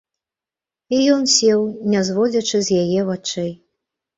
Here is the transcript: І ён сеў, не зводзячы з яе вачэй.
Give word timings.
І 0.95 1.01
ён 1.17 1.21
сеў, 1.33 1.61
не 1.91 2.01
зводзячы 2.09 2.57
з 2.69 2.81
яе 2.87 3.01
вачэй. 3.13 3.51